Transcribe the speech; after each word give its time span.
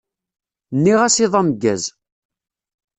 Nniɣ-as 0.75 1.17
iḍ 1.25 1.33
ameggaẓ. 1.39 1.83